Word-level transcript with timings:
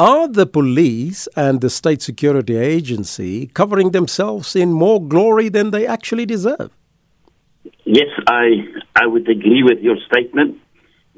Are 0.00 0.28
the 0.28 0.46
police 0.46 1.28
and 1.36 1.60
the 1.60 1.68
state 1.68 2.00
security 2.00 2.56
agency 2.56 3.48
covering 3.48 3.90
themselves 3.90 4.56
in 4.56 4.72
more 4.72 4.98
glory 4.98 5.50
than 5.50 5.72
they 5.72 5.86
actually 5.86 6.24
deserve? 6.24 6.70
Yes, 7.84 8.08
I 8.26 8.64
I 8.96 9.04
would 9.04 9.28
agree 9.28 9.62
with 9.62 9.80
your 9.80 9.98
statement. 10.10 10.56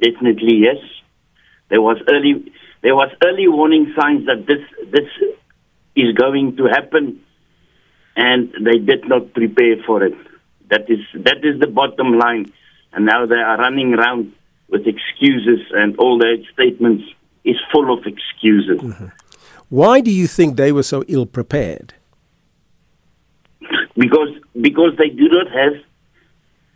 Definitely, 0.01 0.57
yes. 0.67 0.81
There 1.69 1.81
was 1.81 1.99
early 2.09 2.53
there 2.83 2.97
was 2.97 3.11
early 3.25 3.47
warning 3.47 3.95
signs 3.97 4.27
that 4.27 4.47
this 4.49 4.65
this 4.91 5.09
is 5.95 6.13
going 6.17 6.57
to 6.57 6.65
happen, 6.65 7.21
and 8.17 8.53
they 8.67 8.79
did 8.79 9.09
not 9.09 9.33
prepare 9.33 9.77
for 9.87 10.03
it. 10.03 10.19
That 10.71 10.91
is 10.91 11.03
that 11.23 11.45
is 11.45 11.61
the 11.61 11.69
bottom 11.69 12.19
line, 12.19 12.53
and 12.93 13.07
now 13.07 13.27
they 13.27 13.43
are 13.51 13.59
running 13.59 13.95
around 13.95 14.33
with 14.69 14.89
excuses, 14.89 15.61
and 15.71 15.97
all 15.99 16.19
their 16.19 16.39
statements 16.53 17.05
is 17.45 17.57
full 17.73 17.93
of 17.93 18.07
excuses. 18.07 18.81
Mm-hmm. 18.81 19.07
Why 19.69 20.01
do 20.01 20.11
you 20.11 20.27
think 20.27 20.57
they 20.57 20.73
were 20.73 20.83
so 20.83 21.03
ill 21.09 21.27
prepared? 21.27 21.95
Because 23.97 24.29
because 24.61 24.93
they 24.99 25.09
do 25.09 25.29
not 25.29 25.49
have 25.51 25.73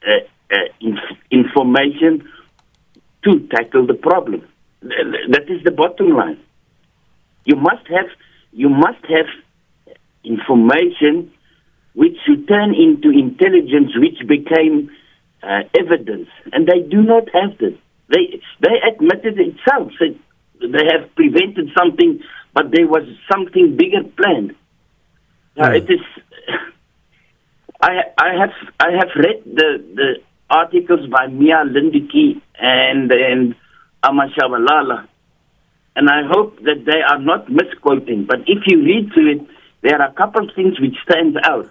uh, 0.06 0.54
uh, 0.54 0.68
inf- 0.80 1.18
information 1.30 2.28
to 3.24 3.46
tackle 3.48 3.86
the 3.86 3.94
problem. 3.94 4.46
That 4.80 5.44
is 5.48 5.62
the 5.64 5.72
bottom 5.72 6.10
line. 6.10 6.38
You 7.44 7.56
must 7.56 7.86
have 7.88 8.06
you 8.52 8.68
must 8.68 9.04
have 9.08 9.26
information 10.24 11.32
which 11.94 12.16
you 12.26 12.44
turn 12.46 12.74
into 12.74 13.10
intelligence, 13.10 13.92
which 13.96 14.26
became 14.28 14.90
uh, 15.42 15.62
evidence, 15.78 16.28
and 16.52 16.66
they 16.66 16.80
do 16.80 17.02
not 17.02 17.24
have 17.32 17.58
this. 17.58 17.74
They 18.08 18.40
they 18.60 18.76
admitted 18.90 19.38
itself 19.38 19.92
said 19.98 20.18
they 20.76 20.84
have 20.92 21.14
prevented 21.14 21.70
something, 21.76 22.20
but 22.52 22.70
there 22.70 22.86
was 22.86 23.04
something 23.30 23.76
bigger 23.76 24.02
planned. 24.16 24.54
Uh, 25.58 25.70
it 25.70 25.88
is. 25.90 26.00
I 27.80 28.04
I 28.18 28.30
have 28.40 28.54
I 28.78 28.90
have 28.92 29.10
read 29.16 29.42
the 29.44 29.84
the 29.94 30.08
articles 30.50 31.08
by 31.08 31.26
Mia 31.28 31.64
Lindeque 31.64 32.40
and 32.60 33.10
and 33.10 33.54
Amashabalala, 34.04 35.08
and 35.96 36.10
I 36.10 36.22
hope 36.30 36.62
that 36.62 36.84
they 36.84 37.00
are 37.00 37.18
not 37.18 37.50
misquoting. 37.50 38.26
But 38.26 38.40
if 38.46 38.66
you 38.66 38.82
read 38.82 39.12
through 39.12 39.32
it, 39.36 39.46
there 39.82 40.00
are 40.00 40.08
a 40.08 40.12
couple 40.12 40.48
of 40.48 40.54
things 40.54 40.78
which 40.80 40.96
stands 41.08 41.36
out. 41.42 41.70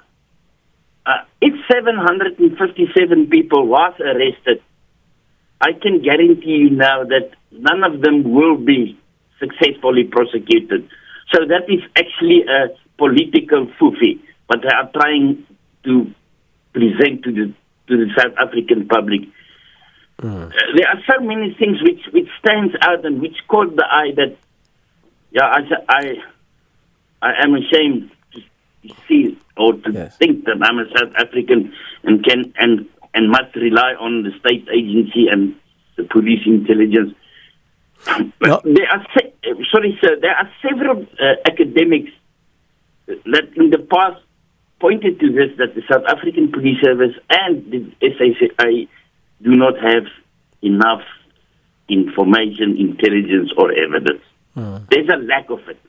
Uh, 1.05 1.21
if 1.39 1.53
757 1.71 3.29
people 3.29 3.67
was 3.67 3.93
arrested, 3.99 4.63
I 5.61 5.73
can 5.73 6.01
guarantee 6.01 6.57
you 6.63 6.71
now 6.71 7.03
that 7.03 7.31
none 7.59 7.83
of 7.83 8.01
them 8.01 8.31
will 8.33 8.57
be 8.57 8.97
successfully 9.39 10.03
prosecuted. 10.03 10.89
So 11.33 11.45
that 11.45 11.69
is 11.69 11.81
actually 11.95 12.43
a 12.47 12.75
political 12.97 13.67
foofy, 13.79 14.19
but 14.47 14.61
they 14.61 14.69
are 14.69 14.89
trying 14.93 15.45
to 15.83 16.13
present 16.73 17.23
to 17.23 17.31
the 17.31 17.53
to 17.87 17.97
the 17.97 18.09
South 18.17 18.33
African 18.37 18.87
public. 18.87 19.21
Mm. 20.21 20.47
Uh, 20.47 20.49
there 20.75 20.87
are 20.87 21.01
so 21.07 21.23
many 21.23 21.55
things 21.59 21.81
which 21.81 22.01
which 22.11 22.27
stands 22.39 22.73
out 22.81 23.05
and 23.05 23.21
which 23.21 23.37
caught 23.47 23.75
the 23.75 23.85
eye 23.85 24.11
that 24.15 24.37
yeah 25.31 25.45
I 25.45 25.61
I, 25.89 26.15
I 27.21 27.43
am 27.43 27.55
ashamed 27.55 28.11
to 28.33 28.41
see 29.07 29.37
or 29.57 29.73
to 29.73 29.91
yes. 29.91 30.15
think 30.17 30.45
that 30.45 30.57
I'm 30.61 30.79
a 30.79 30.85
South 30.97 31.13
African 31.17 31.73
and 32.03 32.23
can 32.23 32.53
and 32.57 32.87
and 33.13 33.29
must 33.29 33.55
rely 33.55 33.93
on 33.99 34.23
the 34.23 34.31
state 34.39 34.67
agency 34.69 35.27
and 35.31 35.55
the 35.97 36.03
police 36.03 36.41
intelligence. 36.45 37.13
No. 38.41 38.61
There 38.63 38.87
are 38.91 39.05
se- 39.17 39.33
sorry, 39.71 39.97
sir. 40.01 40.17
There 40.21 40.35
are 40.35 40.49
several 40.61 41.05
uh, 41.19 41.35
academics 41.45 42.11
that 43.07 43.49
in 43.55 43.69
the 43.69 43.79
past 43.79 44.21
pointed 44.79 45.19
to 45.19 45.31
this 45.31 45.57
that 45.57 45.75
the 45.75 45.81
South 45.91 46.03
African 46.07 46.51
Police 46.51 46.81
Service 46.81 47.15
and 47.29 47.71
the 47.71 47.91
SACI 48.01 48.87
do 49.41 49.55
not 49.55 49.77
have 49.79 50.03
enough 50.61 51.01
information, 51.89 52.77
intelligence, 52.77 53.51
or 53.57 53.71
evidence. 53.71 54.21
Hmm. 54.53 54.77
There's 54.89 55.09
a 55.09 55.17
lack 55.17 55.49
of 55.49 55.59
it. 55.67 55.79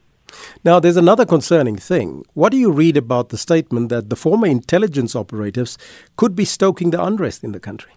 Now, 0.63 0.79
there's 0.79 0.97
another 0.97 1.25
concerning 1.25 1.77
thing. 1.77 2.25
What 2.33 2.51
do 2.51 2.57
you 2.57 2.71
read 2.71 2.97
about 2.97 3.29
the 3.29 3.37
statement 3.37 3.89
that 3.89 4.09
the 4.09 4.15
former 4.15 4.47
intelligence 4.47 5.15
operatives 5.15 5.77
could 6.17 6.35
be 6.35 6.45
stoking 6.45 6.91
the 6.91 7.03
unrest 7.03 7.43
in 7.43 7.53
the 7.53 7.59
country? 7.59 7.93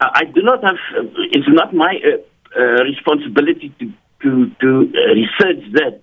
I 0.00 0.24
do 0.24 0.42
not 0.42 0.62
have, 0.62 0.76
it's 1.32 1.48
not 1.48 1.74
my 1.74 1.98
uh, 2.04 2.58
uh, 2.58 2.84
responsibility 2.84 3.74
to, 3.80 3.92
to, 4.22 4.50
to 4.60 4.92
uh, 4.94 5.14
research 5.14 5.72
that. 5.72 6.00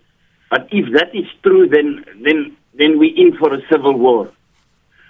But 0.49 0.67
if 0.71 0.93
that 0.93 1.15
is 1.15 1.25
true, 1.43 1.67
then, 1.69 2.03
then, 2.23 2.57
then 2.77 2.99
we're 2.99 3.15
in 3.15 3.37
for 3.37 3.53
a 3.53 3.59
civil 3.71 3.97
war. 3.97 4.31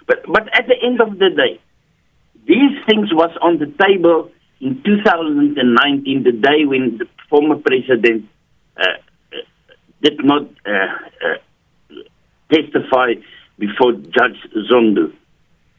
But, 0.06 0.24
but 0.26 0.48
at 0.54 0.68
the 0.68 0.76
end 0.80 1.00
of 1.00 1.18
the 1.18 1.30
day, 1.30 1.60
these 2.46 2.78
things 2.88 3.12
was 3.12 3.36
on 3.42 3.58
the 3.58 3.66
table 3.84 4.30
in 4.60 4.82
2019, 4.84 6.22
the 6.22 6.32
day 6.32 6.64
when 6.64 6.98
the 6.98 7.06
former 7.28 7.56
president 7.56 8.28
uh, 8.76 8.82
uh, 8.82 9.36
did 10.02 10.24
not 10.24 10.42
uh, 10.64 10.70
uh, 10.70 11.96
testify 12.52 13.14
before 13.58 13.92
Judge 13.92 14.38
Zondo. 14.70 15.12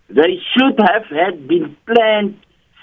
They 0.10 0.40
should 0.54 0.80
have 0.80 1.06
had 1.06 1.48
been 1.48 1.76
planned 1.86 2.40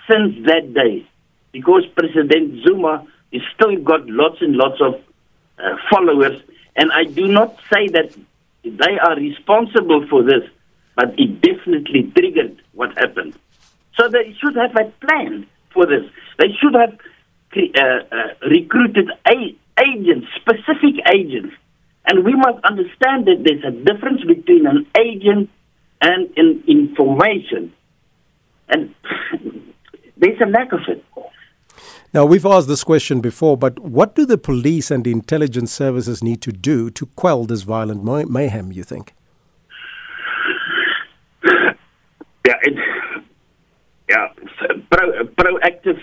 since 0.08 0.46
that 0.46 0.72
day 0.74 1.06
because 1.52 1.84
President 1.96 2.64
Zuma 2.64 3.06
has 3.32 3.42
still 3.54 3.76
got 3.76 4.06
lots 4.08 4.40
and 4.40 4.56
lots 4.56 4.80
of 4.80 4.94
uh, 5.58 5.76
followers. 5.90 6.40
And 6.76 6.90
I 6.92 7.04
do 7.04 7.28
not 7.28 7.56
say 7.72 7.88
that 7.88 8.16
they 8.64 8.98
are 8.98 9.16
responsible 9.16 10.06
for 10.08 10.22
this, 10.22 10.42
but 10.96 11.14
it 11.18 11.40
definitely 11.40 12.12
triggered 12.16 12.60
what 12.72 12.96
happened. 12.98 13.34
So 13.96 14.08
they 14.08 14.34
should 14.40 14.56
have 14.56 14.74
a 14.76 14.90
plan 15.06 15.46
for 15.72 15.86
this. 15.86 16.04
They 16.38 16.48
should 16.60 16.74
have 16.74 16.98
uh, 17.56 17.80
uh, 17.80 18.48
recruited 18.48 19.10
a- 19.28 19.56
agents, 19.80 20.26
specific 20.40 21.00
agents. 21.12 21.54
And 22.06 22.24
we 22.24 22.34
must 22.34 22.64
understand 22.64 23.26
that 23.26 23.44
there's 23.44 23.64
a 23.64 23.70
difference 23.70 24.22
between 24.24 24.66
an 24.66 24.86
agent 24.98 25.50
and 26.00 26.30
an 26.36 26.64
information. 26.66 27.72
There's 30.24 30.40
a 30.40 30.46
lack 30.46 30.72
of 30.72 30.80
it. 30.88 31.04
Now, 32.14 32.24
we've 32.24 32.46
asked 32.46 32.66
this 32.66 32.82
question 32.82 33.20
before, 33.20 33.58
but 33.58 33.78
what 33.80 34.14
do 34.14 34.24
the 34.24 34.38
police 34.38 34.90
and 34.90 35.04
the 35.04 35.12
intelligence 35.12 35.70
services 35.70 36.22
need 36.22 36.40
to 36.42 36.52
do 36.52 36.88
to 36.92 37.04
quell 37.14 37.44
this 37.44 37.60
violent 37.60 38.02
mayhem, 38.30 38.72
you 38.72 38.84
think? 38.84 39.12
Yeah, 42.46 42.54
it's, 42.62 42.78
yeah, 44.08 44.28
pro, 44.90 45.24
proactive. 45.24 46.00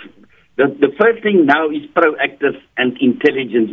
The, 0.58 0.68
the 0.80 0.94
first 1.00 1.24
thing 1.24 1.48
now 1.48 1.72
is 1.72 1.82
proactive 1.96 2.62
and 2.78 2.96
intelligence, 3.02 3.72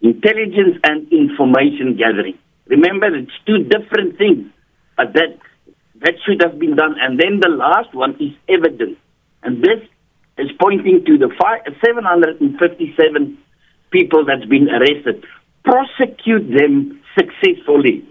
intelligence 0.00 0.78
and 0.84 1.12
information 1.12 1.96
gathering. 1.96 2.38
Remember, 2.66 3.06
it's 3.06 3.32
two 3.46 3.64
different 3.64 4.16
things, 4.16 4.46
but 4.96 5.12
that 5.14 5.38
that 6.02 6.14
should 6.24 6.40
have 6.42 6.60
been 6.60 6.76
done. 6.76 6.94
And 7.00 7.18
then 7.18 7.40
the 7.40 7.48
last 7.48 7.92
one 7.94 8.14
is 8.20 8.32
evidence. 8.48 8.96
And 9.42 9.62
this 9.62 9.80
is 10.38 10.50
pointing 10.60 11.04
to 11.06 11.18
the 11.18 11.30
five, 11.40 11.62
757 11.84 13.38
people 13.90 14.24
that's 14.24 14.44
been 14.44 14.68
arrested. 14.68 15.24
Prosecute 15.64 16.48
them 16.56 17.00
successfully. 17.16 18.06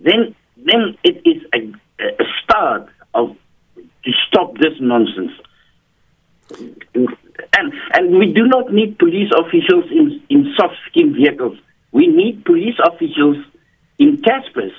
Then, 0.00 0.34
then 0.56 0.96
it 1.04 1.22
is 1.26 1.42
a, 1.54 2.02
a 2.02 2.24
start 2.42 2.88
of 3.14 3.36
to 4.04 4.10
stop 4.26 4.54
this 4.54 4.74
nonsense. 4.80 5.32
And 7.54 7.72
and 7.94 8.18
we 8.18 8.32
do 8.32 8.46
not 8.46 8.72
need 8.72 8.98
police 8.98 9.30
officials 9.36 9.84
in 9.90 10.22
in 10.28 10.52
soft 10.56 10.74
skin 10.88 11.14
vehicles. 11.14 11.56
We 11.92 12.06
need 12.06 12.44
police 12.44 12.76
officials 12.84 13.36
in 13.98 14.18
Casspirs 14.18 14.72